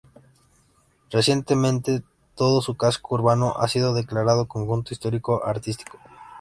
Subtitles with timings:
[1.11, 2.01] Recientemente
[2.33, 5.99] todo su casco urbano ha sido declarado conjunto histórico-artístico.